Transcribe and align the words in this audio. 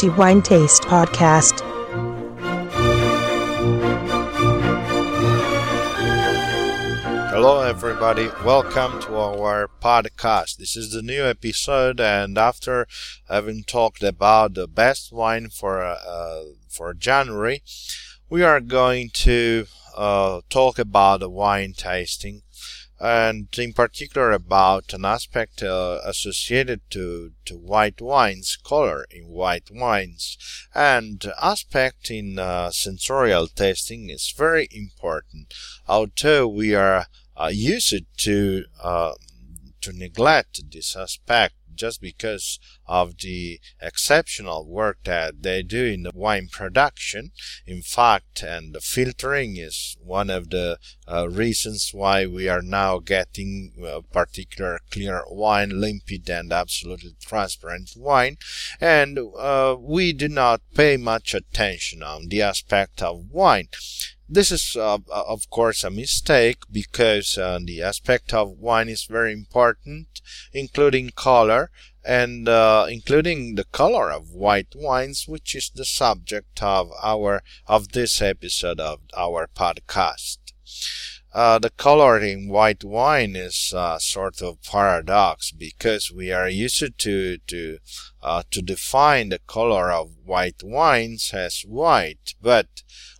Crafty 0.00 0.18
Wine 0.18 0.40
Taste 0.40 0.82
Podcast. 0.84 1.60
Hello, 7.28 7.60
everybody. 7.60 8.30
Welcome 8.42 8.98
to 9.02 9.16
our 9.18 9.68
podcast. 9.82 10.56
This 10.56 10.74
is 10.74 10.92
the 10.92 11.02
new 11.02 11.22
episode, 11.24 12.00
and 12.00 12.38
after 12.38 12.86
having 13.28 13.62
talked 13.62 14.02
about 14.02 14.54
the 14.54 14.66
best 14.66 15.12
wine 15.12 15.50
for 15.50 15.82
uh, 15.82 16.44
for 16.66 16.94
January, 16.94 17.62
we 18.30 18.42
are 18.42 18.60
going 18.60 19.10
to 19.26 19.66
uh, 19.94 20.40
talk 20.48 20.78
about 20.78 21.30
wine 21.30 21.74
tasting, 21.76 22.40
and 23.00 23.48
in 23.56 23.72
particular 23.72 24.30
about 24.30 24.92
an 24.92 25.04
aspect 25.04 25.62
uh, 25.62 25.98
associated 26.04 26.80
to 26.90 27.32
to 27.46 27.56
white 27.56 28.00
wines, 28.00 28.58
color 28.62 29.06
in 29.10 29.26
white 29.28 29.70
wines, 29.70 30.36
and 30.74 31.32
aspect 31.40 32.10
in 32.10 32.38
uh, 32.38 32.70
sensorial 32.70 33.46
tasting 33.48 34.10
is 34.10 34.34
very 34.36 34.68
important. 34.70 35.54
Although 35.88 36.48
we 36.48 36.74
are 36.74 37.06
uh, 37.36 37.50
used 37.52 38.04
to 38.18 38.64
uh, 38.82 39.14
to 39.80 39.92
neglect 39.92 40.60
this 40.70 40.94
aspect 40.94 41.54
just 41.80 42.02
because 42.02 42.60
of 42.86 43.16
the 43.18 43.58
exceptional 43.80 44.66
work 44.66 44.98
that 45.04 45.42
they 45.42 45.62
do 45.62 45.84
in 45.86 46.02
the 46.02 46.12
wine 46.14 46.48
production. 46.52 47.30
In 47.66 47.80
fact, 47.80 48.42
and 48.42 48.74
the 48.74 48.80
filtering 48.80 49.56
is 49.56 49.96
one 50.02 50.28
of 50.28 50.50
the 50.50 50.78
uh, 51.08 51.28
reasons 51.28 51.90
why 51.92 52.26
we 52.26 52.48
are 52.48 52.62
now 52.62 52.98
getting 52.98 53.72
uh, 53.82 54.00
particular 54.12 54.80
clear 54.90 55.24
wine, 55.30 55.80
limpid 55.80 56.28
and 56.28 56.52
absolutely 56.52 57.16
transparent 57.20 57.90
wine. 57.96 58.36
And 58.80 59.18
uh, 59.38 59.76
we 59.80 60.12
do 60.12 60.28
not 60.28 60.60
pay 60.74 60.98
much 60.98 61.34
attention 61.34 62.02
on 62.02 62.28
the 62.28 62.42
aspect 62.42 63.02
of 63.02 63.30
wine. 63.30 63.68
This 64.32 64.52
is, 64.52 64.76
uh, 64.76 64.94
uh, 64.94 65.24
of 65.26 65.50
course, 65.50 65.82
a 65.82 65.90
mistake 65.90 66.58
because 66.70 67.36
uh, 67.36 67.58
the 67.64 67.82
aspect 67.82 68.32
of 68.32 68.60
wine 68.60 68.88
is 68.88 69.02
very 69.02 69.32
important, 69.32 70.20
including 70.52 71.10
color 71.10 71.72
and 72.04 72.48
uh, 72.48 72.86
including 72.88 73.56
the 73.56 73.64
color 73.64 74.12
of 74.12 74.30
white 74.30 74.72
wines, 74.76 75.26
which 75.26 75.56
is 75.56 75.72
the 75.74 75.84
subject 75.84 76.62
of 76.62 76.92
our 77.02 77.42
of 77.66 77.88
this 77.90 78.22
episode 78.22 78.78
of 78.78 79.00
our 79.16 79.48
podcast. 79.48 80.38
Uh, 81.32 81.60
the 81.60 81.70
color 81.70 82.18
in 82.18 82.48
white 82.48 82.82
wine 82.82 83.36
is 83.36 83.72
a 83.76 83.98
sort 84.00 84.42
of 84.42 84.60
paradox 84.62 85.52
because 85.52 86.10
we 86.10 86.32
are 86.32 86.48
used 86.48 86.98
to 86.98 87.38
to 87.38 87.78
uh, 88.20 88.42
to 88.50 88.60
define 88.60 89.28
the 89.28 89.38
color 89.46 89.92
of 89.92 90.10
white 90.24 90.62
wines 90.64 91.30
as 91.32 91.62
white, 91.62 92.34
but 92.42 92.66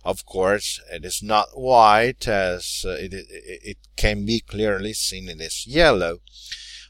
of 0.03 0.25
course 0.25 0.81
it 0.91 1.05
is 1.05 1.23
not 1.23 1.47
white 1.57 2.27
as 2.27 2.83
uh, 2.85 2.91
it, 2.91 3.13
it, 3.13 3.25
it 3.63 3.77
can 3.95 4.25
be 4.25 4.41
clearly 4.41 4.91
seen 4.93 5.29
it 5.29 5.39
is 5.39 5.65
yellow. 5.65 6.19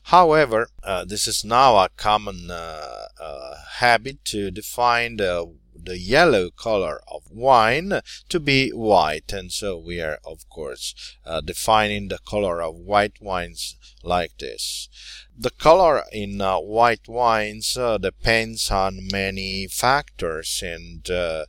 However, 0.06 0.69
uh, 0.83 1.06
this 1.06 1.28
is 1.28 1.45
now 1.45 1.78
a 1.78 1.89
common 1.89 2.50
uh, 2.50 3.06
uh, 3.22 3.56
habit 3.78 4.25
to 4.25 4.50
define 4.50 5.17
the 5.17 5.53
the 5.83 5.97
yellow 5.97 6.49
color 6.51 7.01
of 7.11 7.23
wine 7.31 8.01
to 8.29 8.39
be 8.39 8.69
white. 8.69 9.31
And 9.33 9.51
so 9.51 9.77
we 9.77 10.01
are 10.01 10.19
of 10.25 10.47
course 10.49 11.17
uh, 11.25 11.41
defining 11.41 12.07
the 12.07 12.19
color 12.19 12.61
of 12.61 12.75
white 12.75 13.21
wines 13.21 13.75
like 14.03 14.38
this 14.39 14.89
the 15.37 15.49
color 15.49 16.03
in 16.11 16.41
uh, 16.41 16.59
white 16.59 17.07
wines 17.07 17.77
uh, 17.77 17.97
depends 17.97 18.69
on 18.69 19.07
many 19.11 19.65
factors 19.67 20.61
and 20.63 21.09
uh, 21.09 21.45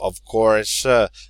of 0.00 0.24
course 0.24 0.84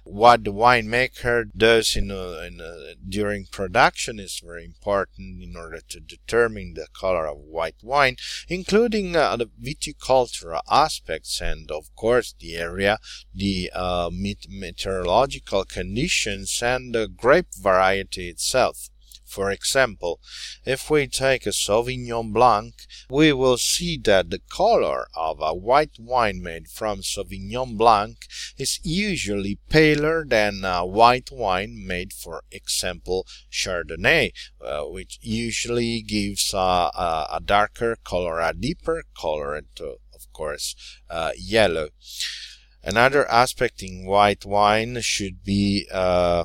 what 0.05 0.45
the 0.45 0.53
winemaker 0.53 1.45
does 1.57 1.97
in, 1.97 2.11
in 2.11 2.61
during 3.09 3.47
production 3.47 4.19
is 4.19 4.43
very 4.45 4.65
important 4.65 5.43
in 5.43 5.57
order 5.57 5.81
to 5.89 6.01
determine 6.01 6.75
the 6.75 6.89
color 6.93 7.27
of 7.27 7.39
white 7.39 7.83
wine 7.83 8.17
including 8.49 9.13
the 9.13 9.51
viticultural 9.63 10.61
aspects 10.71 11.41
and 11.41 11.71
of 11.71 11.95
course 11.95 12.35
the 12.41 12.57
area 12.57 12.99
the 13.35 13.71
meteorological 14.51 15.65
conditions 15.65 16.61
and 16.63 16.95
the 16.95 17.09
grape 17.09 17.55
variety 17.55 18.29
itself 18.29 18.91
for 19.27 19.51
example, 19.51 20.21
if 20.65 20.89
we 20.89 21.07
take 21.07 21.47
a 21.47 21.51
Sauvignon 21.51 22.33
Blanc, 22.33 22.75
we 23.11 23.33
will 23.33 23.59
see 23.59 23.99
that 24.05 24.31
the 24.31 24.41
color 24.51 25.09
of 25.17 25.39
a 25.41 25.55
white 25.55 25.99
wine 25.99 26.43
made 26.43 26.69
from 26.69 27.01
Sauvignon 27.01 27.77
Blanc 27.77 28.17
is 28.57 28.81
usually 28.83 29.59
paler 29.69 30.25
than 30.25 30.65
a 30.65 30.87
white 30.87 31.31
wine 31.31 31.85
made, 31.87 32.13
for 32.13 32.43
example, 32.51 33.27
Chardonnay, 33.51 34.33
uh, 34.61 34.85
which 34.85 35.19
usually 35.21 36.03
gives 36.03 36.55
a, 36.55 36.57
a, 36.57 37.27
a, 37.33 37.41
darker 37.45 37.97
color, 38.05 38.41
a 38.41 38.53
deeper 38.53 39.05
color, 39.19 39.55
and 39.55 39.69
uh, 39.81 39.95
of 40.15 40.33
course, 40.33 40.75
uh, 41.11 41.33
yellow. 41.37 41.89
Another 42.83 43.29
aspect 43.29 43.83
in 43.83 44.07
white 44.07 44.45
wine 44.45 45.01
should 45.03 45.43
be 45.43 45.89
uh, 45.93 46.45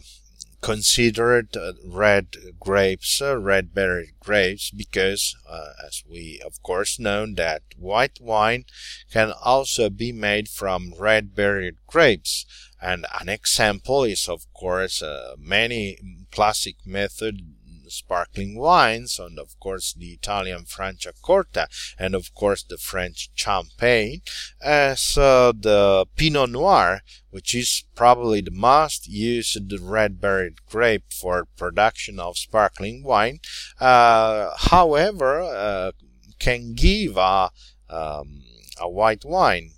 considered 0.61 1.57
uh, 1.57 1.73
red 1.85 2.27
grapes, 2.59 3.21
uh, 3.21 3.37
red 3.37 3.73
berry 3.73 4.13
grapes, 4.19 4.69
because, 4.71 5.35
uh, 5.49 5.71
as 5.85 6.03
we 6.09 6.41
of 6.45 6.61
course 6.61 6.99
know, 6.99 7.25
that 7.35 7.63
white 7.77 8.19
wine 8.21 8.65
can 9.11 9.33
also 9.43 9.89
be 9.89 10.11
made 10.11 10.47
from 10.47 10.93
red 10.99 11.35
berry 11.35 11.73
grapes. 11.87 12.45
And 12.81 13.05
an 13.19 13.29
example 13.29 14.03
is, 14.03 14.27
of 14.27 14.45
course, 14.53 15.03
many 15.37 15.97
classic 16.31 16.75
method 16.85 17.41
sparkling 17.91 18.57
wines, 18.57 19.19
and 19.19 19.37
of 19.37 19.59
course 19.59 19.93
the 19.93 20.11
Italian 20.11 20.65
Franciacorta, 20.65 21.67
and 21.99 22.15
of 22.15 22.33
course 22.33 22.63
the 22.63 22.77
French 22.77 23.29
Champagne, 23.35 24.21
as 24.61 25.17
uh, 25.17 25.53
the 25.57 26.05
Pinot 26.15 26.49
Noir, 26.49 27.01
which 27.29 27.53
is 27.55 27.85
probably 27.95 28.41
the 28.41 28.51
most 28.51 29.07
used 29.07 29.71
red-berried 29.79 30.65
grape 30.65 31.11
for 31.11 31.47
production 31.57 32.19
of 32.19 32.37
sparkling 32.37 33.03
wine. 33.03 33.39
Uh, 33.79 34.51
however, 34.57 35.41
uh, 35.41 35.91
can 36.39 36.73
give 36.73 37.17
a 37.17 37.51
um, 37.89 38.43
a 38.79 38.89
white 38.89 39.25
wine. 39.25 39.71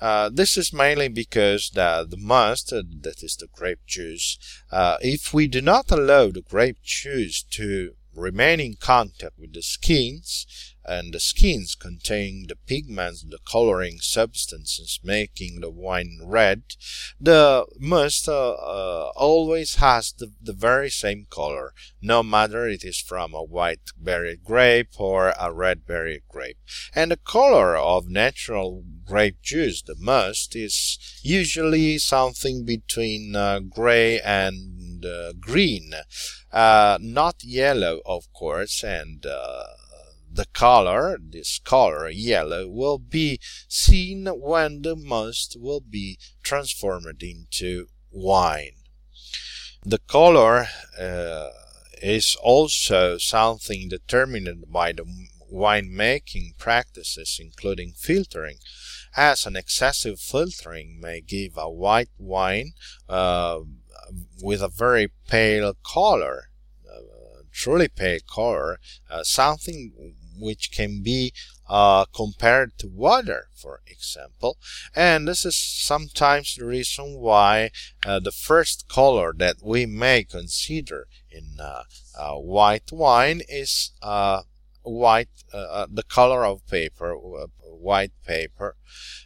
Uh, 0.00 0.30
this 0.32 0.56
is 0.56 0.72
mainly 0.72 1.08
because 1.08 1.70
the, 1.70 2.06
the 2.08 2.16
must, 2.16 2.70
that 2.70 3.22
is 3.22 3.36
the 3.36 3.48
grape 3.52 3.84
juice, 3.86 4.38
uh, 4.70 4.96
if 5.00 5.32
we 5.32 5.46
do 5.46 5.62
not 5.62 5.90
allow 5.90 6.30
the 6.30 6.42
grape 6.42 6.82
juice 6.82 7.42
to 7.42 7.92
remain 8.14 8.60
in 8.60 8.74
contact 8.74 9.38
with 9.38 9.52
the 9.54 9.62
skins, 9.62 10.74
and 10.86 11.12
the 11.12 11.20
skins 11.20 11.74
contain 11.74 12.46
the 12.48 12.56
pigments, 12.66 13.22
the 13.22 13.38
coloring 13.44 13.98
substances 14.00 15.00
making 15.02 15.60
the 15.60 15.70
wine 15.70 16.20
red, 16.24 16.62
the 17.20 17.66
must 17.78 18.28
uh, 18.28 18.52
uh, 18.52 19.10
always 19.16 19.76
has 19.76 20.12
the, 20.12 20.32
the 20.40 20.52
very 20.52 20.90
same 20.90 21.26
color, 21.28 21.72
no 22.00 22.22
matter 22.22 22.68
it 22.68 22.84
is 22.84 23.00
from 23.00 23.34
a 23.34 23.42
white 23.42 23.90
berry 23.98 24.38
grape 24.42 24.98
or 24.98 25.34
a 25.40 25.52
red 25.52 25.86
berry 25.86 26.22
grape. 26.28 26.58
And 26.94 27.10
the 27.10 27.16
color 27.16 27.76
of 27.76 28.08
natural 28.08 28.84
grape 29.04 29.42
juice, 29.42 29.82
the 29.82 29.96
must, 29.98 30.54
is 30.56 30.98
usually 31.22 31.98
something 31.98 32.64
between 32.64 33.34
uh, 33.34 33.60
gray 33.60 34.20
and 34.20 35.04
uh, 35.04 35.32
green, 35.40 35.92
uh, 36.52 36.98
not 37.00 37.42
yellow, 37.42 38.00
of 38.06 38.32
course, 38.32 38.82
and 38.82 39.24
uh, 39.26 39.64
the 40.36 40.46
color, 40.52 41.18
this 41.20 41.58
color, 41.58 42.08
yellow, 42.08 42.68
will 42.68 42.98
be 42.98 43.40
seen 43.68 44.26
when 44.26 44.82
the 44.82 44.94
must 44.94 45.56
will 45.58 45.80
be 45.80 46.18
transformed 46.42 47.22
into 47.22 47.86
wine. 48.10 48.76
The 49.84 49.98
color 49.98 50.68
uh, 50.98 51.50
is 52.02 52.36
also 52.42 53.18
something 53.18 53.88
determined 53.88 54.64
by 54.70 54.92
the 54.92 55.06
winemaking 55.52 56.58
practices, 56.58 57.38
including 57.40 57.92
filtering, 57.92 58.58
as 59.16 59.46
an 59.46 59.56
excessive 59.56 60.20
filtering 60.20 61.00
may 61.00 61.20
give 61.22 61.56
a 61.56 61.70
white 61.70 62.10
wine 62.18 62.72
uh, 63.08 63.60
with 64.42 64.60
a 64.60 64.68
very 64.68 65.08
pale 65.26 65.72
color, 65.82 66.50
uh, 66.86 67.42
truly 67.52 67.88
pale 67.88 68.20
color, 68.28 68.78
uh, 69.08 69.22
something 69.22 69.92
which 70.38 70.70
can 70.70 71.02
be 71.02 71.32
uh, 71.68 72.04
compared 72.14 72.78
to 72.78 72.88
water, 72.88 73.48
for 73.54 73.80
example. 73.86 74.56
And 74.94 75.26
this 75.26 75.44
is 75.44 75.56
sometimes 75.56 76.54
the 76.54 76.64
reason 76.64 77.18
why 77.18 77.70
uh, 78.04 78.20
the 78.20 78.32
first 78.32 78.88
color 78.88 79.34
that 79.36 79.56
we 79.62 79.86
may 79.86 80.24
consider 80.24 81.08
in 81.30 81.56
uh, 81.60 81.82
uh 82.16 82.34
white 82.34 82.90
wine 82.92 83.42
is 83.48 83.92
uh, 84.00 84.42
white, 84.86 85.28
uh, 85.52 85.56
uh, 85.56 85.86
the 85.90 86.02
color 86.02 86.44
of 86.44 86.66
paper, 86.68 87.14
uh, 87.14 87.46
white 87.62 88.12
paper. 88.26 88.76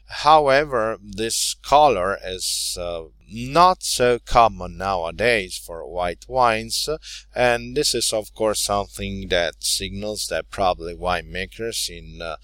However, 0.07 0.99
this 1.01 1.55
color 1.63 2.19
is 2.25 2.77
uh, 2.81 3.05
not 3.31 3.85
so 3.85 4.19
common 4.19 4.77
nowadays 4.77 5.57
for 5.57 5.87
white 5.87 6.25
wines, 6.29 6.89
and 7.35 7.77
this 7.77 7.95
is 7.95 8.13
of 8.13 8.35
course 8.35 8.61
something 8.61 9.29
that 9.29 9.63
signals 9.63 10.27
that 10.31 10.51
probably 10.51 10.97
winemakers 10.97 11.89
in 11.89 12.21
uh, 12.21 12.37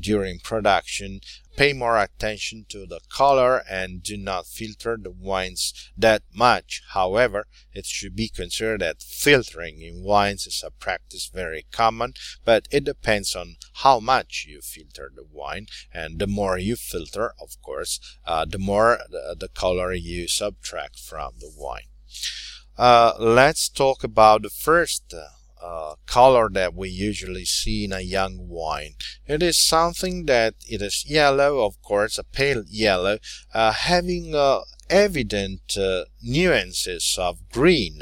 during 0.00 0.38
production 0.38 1.20
pay 1.60 1.74
more 1.74 1.98
attention 1.98 2.64
to 2.70 2.86
the 2.86 3.00
color 3.10 3.62
and 3.68 4.02
do 4.02 4.16
not 4.16 4.46
filter 4.46 4.96
the 4.96 5.10
wines 5.10 5.90
that 5.94 6.22
much. 6.32 6.80
However, 6.94 7.46
it 7.74 7.84
should 7.84 8.16
be 8.16 8.30
considered 8.30 8.80
that 8.80 9.02
filtering 9.02 9.82
in 9.82 10.02
wines 10.02 10.46
is 10.46 10.64
a 10.66 10.70
practice 10.70 11.30
very 11.30 11.66
common, 11.70 12.14
but 12.46 12.66
it 12.70 12.84
depends 12.84 13.36
on 13.36 13.56
how 13.74 14.00
much 14.00 14.46
you 14.48 14.62
filter 14.62 15.12
the 15.14 15.26
wine, 15.30 15.66
and 15.92 16.18
the 16.18 16.26
more 16.26 16.56
you 16.56 16.76
filter, 16.76 17.34
of 17.38 17.60
course, 17.60 18.00
uh, 18.24 18.46
the 18.46 18.58
more 18.58 19.00
the, 19.10 19.36
the 19.38 19.48
color 19.48 19.92
you 19.92 20.28
subtract 20.28 20.98
from 20.98 21.32
the 21.40 21.52
wine. 21.54 21.90
Uh, 22.78 23.12
let's 23.18 23.68
talk 23.68 24.02
about 24.02 24.40
the 24.44 24.48
first 24.48 25.12
uh, 25.12 25.26
uh, 25.62 25.94
color 26.06 26.48
that 26.52 26.74
we 26.74 26.88
usually 26.88 27.44
see 27.44 27.84
in 27.84 27.92
a 27.92 28.00
young 28.00 28.48
wine. 28.48 28.94
It 29.26 29.42
is 29.42 29.58
something 29.58 30.26
that 30.26 30.54
it 30.68 30.82
is 30.82 31.04
yellow, 31.06 31.64
of 31.64 31.80
course, 31.82 32.18
a 32.18 32.24
pale 32.24 32.64
yellow, 32.66 33.18
uh, 33.52 33.72
having 33.72 34.34
uh, 34.34 34.60
evident 34.88 35.76
uh, 35.76 36.04
nuances 36.22 37.16
of 37.18 37.48
green. 37.50 38.00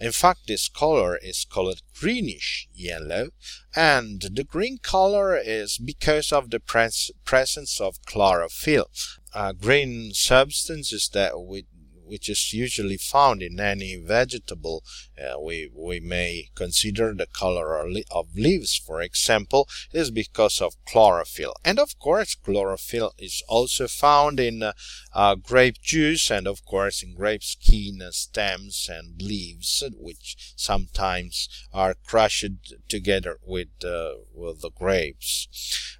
In 0.00 0.12
fact, 0.12 0.46
this 0.46 0.68
color 0.68 1.16
is 1.16 1.44
called 1.44 1.82
greenish 1.98 2.68
yellow, 2.72 3.30
and 3.74 4.20
the 4.20 4.44
green 4.44 4.78
color 4.78 5.36
is 5.36 5.76
because 5.76 6.32
of 6.32 6.50
the 6.50 6.60
pres- 6.60 7.10
presence 7.24 7.80
of 7.80 8.04
chlorophyll. 8.06 8.90
Uh, 9.34 9.52
green 9.52 10.12
substances 10.14 11.10
that 11.12 11.40
we 11.40 11.66
which 12.08 12.28
is 12.28 12.52
usually 12.52 12.96
found 12.96 13.42
in 13.42 13.60
any 13.60 13.96
vegetable. 13.96 14.82
Uh, 15.18 15.38
we, 15.40 15.70
we 15.74 16.00
may 16.00 16.48
consider 16.54 17.12
the 17.14 17.26
color 17.26 17.78
of 18.10 18.34
leaves, 18.34 18.76
for 18.76 19.00
example, 19.02 19.68
is 19.92 20.10
because 20.10 20.60
of 20.60 20.74
chlorophyll. 20.86 21.54
And 21.64 21.78
of 21.78 21.98
course, 21.98 22.34
chlorophyll 22.34 23.12
is 23.18 23.42
also 23.48 23.88
found 23.88 24.40
in 24.40 24.62
uh, 24.62 24.72
uh, 25.12 25.34
grape 25.34 25.80
juice 25.82 26.30
and 26.30 26.46
of 26.46 26.64
course 26.64 27.02
in 27.02 27.14
grape 27.14 27.42
skin, 27.42 28.00
uh, 28.02 28.10
stems 28.10 28.88
and 28.90 29.20
leaves, 29.20 29.82
which 29.96 30.54
sometimes 30.56 31.48
are 31.72 31.94
crushed 32.06 32.44
together 32.88 33.38
with, 33.44 33.68
uh, 33.84 34.12
with 34.34 34.60
the 34.62 34.70
grapes. 34.70 35.48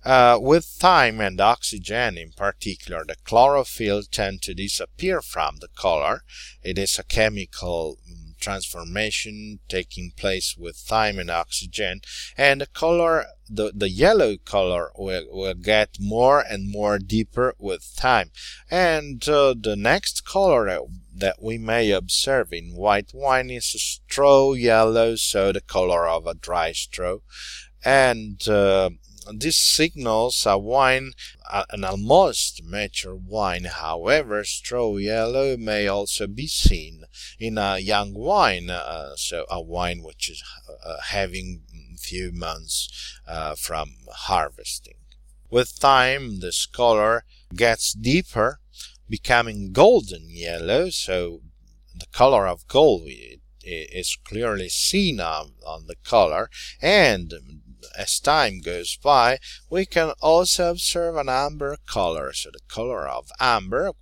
Uh, 0.05 0.38
with 0.40 0.78
time 0.78 1.20
and 1.20 1.40
oxygen 1.40 2.16
in 2.16 2.31
particular, 2.32 3.05
the 3.05 3.16
chlorophyll 3.25 4.02
tend 4.02 4.40
to 4.40 4.55
disappear 4.55 5.20
from 5.20 5.56
the 5.60 5.69
color. 5.76 5.98
It 6.62 6.79
is 6.79 6.99
a 6.99 7.05
chemical 7.05 7.99
mm, 8.09 8.39
transformation 8.39 9.61
taking 9.69 10.12
place 10.17 10.56
with 10.56 10.87
time 10.87 11.19
and 11.19 11.31
oxygen. 11.31 12.00
And 12.37 12.61
the 12.61 12.67
color 12.67 13.27
the, 13.50 13.73
the 13.75 13.89
yellow 13.89 14.37
color 14.37 14.91
will, 14.97 15.25
will 15.31 15.55
get 15.55 15.97
more 15.99 16.41
and 16.41 16.71
more 16.71 16.99
deeper 16.99 17.55
with 17.59 17.95
time. 17.97 18.31
And 18.71 19.27
uh, 19.29 19.55
the 19.59 19.77
next 19.77 20.25
color 20.25 20.81
that 21.15 21.43
we 21.43 21.59
may 21.59 21.91
observe 21.91 22.53
in 22.53 22.75
white 22.75 23.12
wine 23.15 23.51
is 23.51 23.75
a 23.75 23.79
straw 23.79 24.53
yellow 24.53 25.17
so 25.17 25.53
the 25.53 25.61
color 25.61 26.06
of 26.06 26.27
a 26.27 26.35
dry 26.35 26.73
straw. 26.73 27.19
And 27.85 28.47
uh, 28.49 28.91
this 29.33 29.59
signals 29.59 30.44
a 30.47 30.59
wine, 30.59 31.12
an 31.71 31.85
almost 31.85 32.62
mature 32.65 33.15
wine. 33.15 33.65
However, 33.65 34.45
straw 34.45 34.97
yellow 34.97 35.56
may 35.56 35.87
also 35.87 36.27
be 36.27 36.47
seen 36.47 37.05
in 37.39 37.59
a 37.59 37.79
young 37.79 38.15
wine, 38.15 38.71
uh, 38.71 39.17
so 39.17 39.47
a 39.50 39.61
wine 39.61 40.03
which 40.03 40.29
is 40.29 40.43
uh, 40.85 41.00
having 41.09 41.62
few 41.99 42.33
months 42.33 43.21
uh, 43.27 43.55
from 43.55 43.91
harvesting. 44.11 44.97
With 45.50 45.79
time, 45.81 46.41
this 46.41 46.67
color 46.67 47.25
gets 47.55 47.93
deeper, 47.93 48.61
becoming 49.09 49.73
golden 49.73 50.29
yellow, 50.29 50.91
so 50.91 51.41
the 51.99 52.06
color 52.12 52.47
of 52.47 52.69
gold 52.69 53.03
is 53.62 54.17
clearly 54.25 54.69
seen 54.69 55.21
on, 55.21 55.53
on 55.67 55.87
the 55.87 55.97
color, 55.97 56.51
and 56.81 57.35
as 57.97 58.21
time 58.21 58.61
goes 58.61 58.97
by, 58.97 59.39
we 59.71 59.87
can 59.87 60.13
also 60.21 60.71
observe 60.71 61.17
an 61.17 61.29
amber 61.29 61.77
color. 61.87 62.33
So 62.33 62.51
the 62.53 62.61
color 62.69 63.07
of 63.07 63.31
amber, 63.41 63.93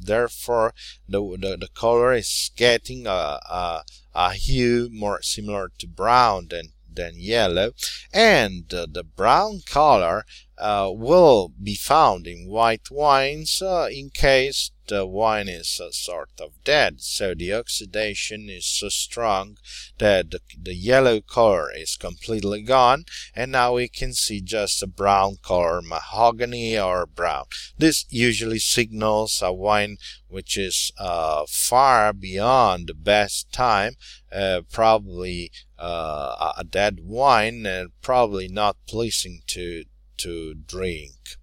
therefore, 0.00 0.74
the, 1.08 1.20
the, 1.40 1.56
the 1.56 1.68
color 1.74 2.12
is 2.12 2.50
getting 2.56 3.06
a, 3.06 3.10
a, 3.10 3.84
a 4.14 4.32
hue 4.32 4.88
more 4.92 5.22
similar 5.22 5.70
to 5.78 5.86
brown 5.86 6.48
than 6.50 6.72
than 6.94 7.14
yellow 7.16 7.72
and 8.12 8.72
uh, 8.72 8.86
the 8.88 9.02
brown 9.02 9.60
color 9.66 10.24
uh, 10.58 10.90
will 10.92 11.52
be 11.62 11.74
found 11.74 12.26
in 12.26 12.48
white 12.48 12.90
wines 12.90 13.60
uh, 13.62 13.88
in 13.90 14.10
case 14.10 14.70
the 14.86 15.06
wine 15.06 15.48
is 15.48 15.80
a 15.80 15.92
sort 15.92 16.30
of 16.38 16.62
dead, 16.62 17.00
so 17.00 17.34
the 17.34 17.52
oxidation 17.54 18.50
is 18.50 18.66
so 18.66 18.90
strong 18.90 19.56
that 19.98 20.30
the, 20.30 20.40
the 20.60 20.74
yellow 20.74 21.20
color 21.22 21.70
is 21.74 21.96
completely 21.96 22.60
gone, 22.62 23.06
and 23.34 23.52
now 23.52 23.74
we 23.74 23.88
can 23.88 24.12
see 24.12 24.42
just 24.42 24.82
a 24.82 24.86
brown 24.86 25.36
color, 25.42 25.80
mahogany 25.80 26.78
or 26.78 27.06
brown. 27.06 27.44
This 27.78 28.04
usually 28.10 28.58
signals 28.58 29.40
a 29.42 29.52
wine 29.52 29.96
which 30.28 30.58
is 30.58 30.92
uh, 30.98 31.44
far 31.48 32.12
beyond 32.12 32.88
the 32.88 32.94
best 32.94 33.50
time, 33.52 33.94
uh, 34.30 34.60
probably 34.70 35.50
uh, 35.78 36.52
a 36.58 36.64
dead 36.64 36.98
wine, 37.02 37.64
and 37.64 37.90
probably 38.02 38.48
not 38.48 38.76
pleasing 38.86 39.40
to 39.46 39.84
to 40.18 40.54
drink. 40.54 41.36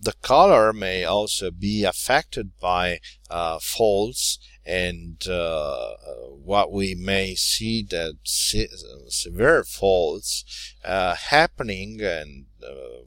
The 0.00 0.14
color 0.22 0.72
may 0.72 1.04
also 1.04 1.50
be 1.50 1.84
affected 1.84 2.58
by 2.58 2.98
uh, 3.30 3.58
faults 3.60 4.38
and 4.64 5.26
uh, 5.28 5.94
what 6.42 6.72
we 6.72 6.94
may 6.94 7.34
see 7.34 7.84
that 7.90 8.18
se 8.24 8.68
severe 9.08 9.64
faults 9.64 10.74
uh, 10.84 11.14
happening 11.14 12.00
and 12.00 12.46
uh, 12.62 13.04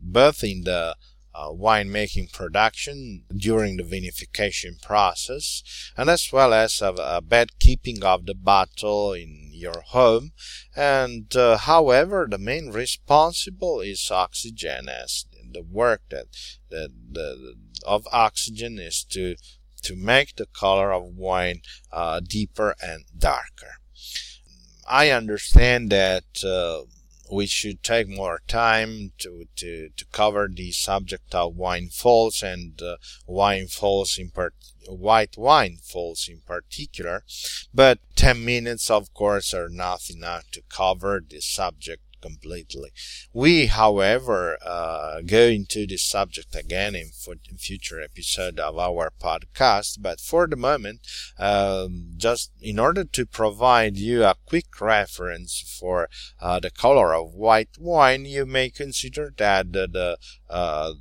both 0.00 0.44
in 0.44 0.62
the 0.62 0.96
uh, 1.36 1.48
winemaking 1.48 2.32
production 2.32 3.24
during 3.36 3.76
the 3.76 3.82
vinification 3.82 4.80
process, 4.80 5.62
and 5.96 6.08
as 6.08 6.32
well 6.32 6.54
as 6.54 6.80
a, 6.80 6.94
a 6.98 7.20
bad 7.20 7.58
keeping 7.58 8.02
of 8.02 8.26
the 8.26 8.34
bottle 8.34 9.12
in 9.12 9.50
your 9.52 9.82
home. 9.88 10.32
And 10.74 11.34
uh, 11.36 11.58
however, 11.58 12.26
the 12.30 12.38
main 12.38 12.70
responsible 12.70 13.80
is 13.80 14.10
oxygen 14.10 14.88
as 14.88 15.26
the 15.52 15.62
work 15.62 16.02
that, 16.10 16.26
that 16.70 16.90
the, 17.12 17.54
of 17.86 18.06
oxygen 18.12 18.78
is 18.78 19.04
to 19.10 19.36
to 19.82 19.94
make 19.94 20.34
the 20.34 20.46
color 20.46 20.92
of 20.92 21.04
wine 21.04 21.60
uh, 21.92 22.20
deeper 22.20 22.74
and 22.82 23.04
darker. 23.16 23.76
I 24.88 25.10
understand 25.10 25.90
that 25.90 26.24
uh, 26.44 26.88
we 27.30 27.46
should 27.46 27.82
take 27.82 28.08
more 28.08 28.40
time 28.46 29.12
to, 29.18 29.46
to, 29.56 29.90
to 29.96 30.04
cover 30.12 30.48
the 30.52 30.72
subject 30.72 31.34
of 31.34 31.56
wine 31.56 31.88
faults 31.88 32.42
and 32.42 32.80
uh, 32.82 32.96
wine 33.26 33.66
faults 33.68 34.18
in 34.18 34.30
part, 34.30 34.54
white 34.88 35.36
wine 35.36 35.78
faults 35.82 36.28
in 36.28 36.40
particular, 36.46 37.24
but 37.74 37.98
10 38.16 38.44
minutes 38.44 38.90
of 38.90 39.12
course 39.12 39.52
are 39.52 39.68
not 39.68 40.08
enough 40.10 40.50
to 40.52 40.62
cover 40.68 41.20
the 41.28 41.40
subject 41.40 42.02
completely. 42.26 42.90
We, 43.32 43.66
however, 43.66 44.58
uh, 44.64 45.20
go 45.36 45.44
into 45.58 45.86
this 45.86 46.02
subject 46.02 46.54
again 46.54 46.94
in, 46.94 47.10
in 47.50 47.56
future 47.58 48.00
episode 48.00 48.58
of 48.58 48.78
our 48.78 49.12
podcast, 49.28 49.98
but 50.00 50.20
for 50.20 50.46
the 50.46 50.56
moment, 50.56 51.00
um, 51.38 51.90
just 52.16 52.50
in 52.60 52.78
order 52.78 53.04
to 53.04 53.26
provide 53.40 53.96
you 53.96 54.24
a 54.24 54.34
quick 54.46 54.80
reference 54.80 55.52
for 55.78 56.08
uh, 56.40 56.58
the 56.60 56.70
color 56.70 57.14
of 57.14 57.34
white 57.34 57.74
wine, 57.78 58.24
you 58.24 58.44
may 58.44 58.70
consider 58.70 59.32
that 59.36 59.72
the 59.72 59.86
the, 59.98 60.18
uh, 60.50 60.92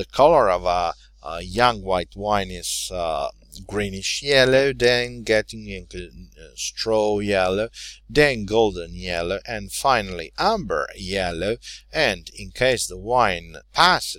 the 0.00 0.04
color 0.04 0.50
of 0.50 0.64
a, 0.64 0.92
a, 1.22 1.42
young 1.42 1.82
white 1.82 2.14
wine 2.16 2.50
is 2.50 2.90
uh, 2.92 3.28
greenish 3.66 4.22
yellow, 4.22 4.72
then 4.72 5.22
getting 5.22 5.68
into 5.68 6.10
uh, 6.38 6.48
straw 6.54 7.18
yellow, 7.18 7.68
then 8.08 8.44
golden 8.44 8.94
yellow, 8.94 9.40
and 9.46 9.72
finally 9.72 10.32
amber 10.38 10.88
yellow, 10.96 11.56
and 11.92 12.30
in 12.36 12.50
case 12.50 12.86
the 12.86 12.98
wine 12.98 13.56
passed 13.72 14.18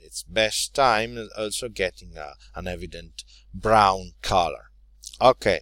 its 0.00 0.22
best 0.22 0.74
time, 0.74 1.28
also 1.36 1.68
getting 1.68 2.16
a, 2.16 2.34
an 2.54 2.66
evident 2.66 3.24
brown 3.54 4.12
color. 4.22 4.70
Okay. 5.20 5.60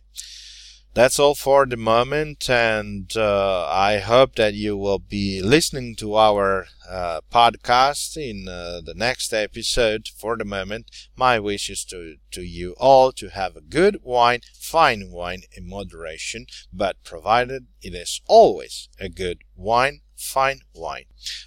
That's 0.97 1.19
all 1.19 1.35
for 1.35 1.67
the 1.67 1.77
moment, 1.77 2.49
and 2.49 3.15
uh, 3.19 3.69
I 3.69 3.99
hope 3.99 4.37
that 4.37 4.55
you 4.55 4.79
will 4.79 4.99
be 4.99 5.43
listening 5.43 5.95
to 5.97 6.15
our 6.17 6.69
uh, 6.89 7.21
podcast 7.31 8.17
in 8.17 8.49
uh, 8.49 8.81
the 8.83 8.95
next 8.97 9.35
episode. 9.35 10.09
For 10.17 10.39
the 10.39 10.47
moment, 10.47 10.91
my 11.15 11.39
wish 11.39 11.69
is 11.69 11.85
to, 11.91 12.17
to 12.31 12.41
you 12.41 12.75
all 12.79 13.13
to 13.13 13.29
have 13.29 13.57
a 13.57 13.61
good 13.61 13.99
wine, 14.05 14.41
fine 14.59 15.11
wine 15.11 15.43
in 15.55 15.69
moderation, 15.69 16.47
but 16.73 17.05
provided 17.05 17.67
it 17.83 17.95
is 17.95 18.23
always 18.27 18.89
a 18.99 19.11
good 19.11 19.41
wine 19.55 20.01
fine 20.17 20.61
wine. 20.75 21.05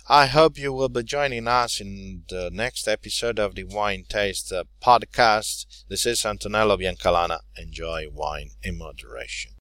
I 0.07 0.27
hope 0.27 0.57
you 0.57 0.71
will 0.71 0.89
be 0.89 1.03
joining 1.03 1.47
us 1.47 1.81
in 1.81 2.23
the 2.29 2.49
next 2.51 2.87
episode 2.87 3.39
of 3.39 3.55
the 3.55 3.63
Wine 3.63 4.05
Taste 4.07 4.51
uh, 4.51 4.63
podcast. 4.81 5.65
This 5.89 6.05
is 6.05 6.21
Antonello 6.25 6.77
Biancalana. 6.77 7.39
Enjoy 7.57 8.07
wine 8.11 8.51
in 8.63 8.77
moderation. 8.77 9.51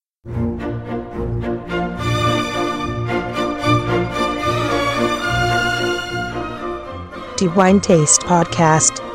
The 7.38 7.52
Wine 7.54 7.80
Taste 7.80 8.22
Podcast. 8.22 9.07